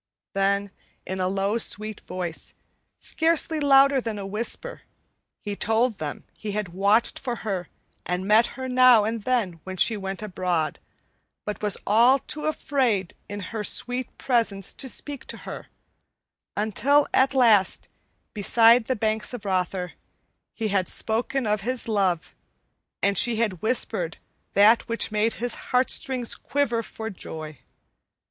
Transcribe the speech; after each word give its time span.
Then, 0.33 0.71
in 1.05 1.19
a 1.19 1.27
low, 1.27 1.59
sweet 1.59 2.01
voice, 2.07 2.55
scarcely 2.97 3.59
louder 3.59 4.01
than 4.01 4.17
a 4.17 4.25
whisper, 4.25 4.81
he 5.41 5.55
told 5.55 5.99
how 5.99 6.21
he 6.35 6.53
had 6.53 6.69
watched 6.69 7.19
for 7.19 7.35
her 7.45 7.69
and 8.03 8.27
met 8.27 8.47
her 8.57 8.67
now 8.67 9.03
and 9.03 9.21
then 9.25 9.59
when 9.63 9.77
she 9.77 9.95
went 9.95 10.23
abroad, 10.23 10.79
but 11.45 11.61
was 11.61 11.77
all 11.85 12.17
too 12.17 12.45
afraid 12.47 13.13
in 13.29 13.41
her 13.53 13.63
sweet 13.63 14.17
presence 14.17 14.73
to 14.73 14.89
speak 14.89 15.25
to 15.25 15.37
her, 15.37 15.67
until 16.57 17.05
at 17.13 17.35
last, 17.35 17.87
beside 18.33 18.85
the 18.85 18.95
banks 18.95 19.35
of 19.35 19.45
Rother, 19.45 19.93
he 20.55 20.69
had 20.69 20.89
spoken 20.89 21.45
of 21.45 21.61
his 21.61 21.87
love, 21.87 22.33
and 23.03 23.19
she 23.19 23.35
had 23.35 23.61
whispered 23.61 24.17
that 24.53 24.87
which 24.89 25.03
had 25.03 25.11
made 25.11 25.33
his 25.35 25.53
heartstrings 25.69 26.33
quiver 26.33 26.81
for 26.81 27.11
joy. 27.11 27.59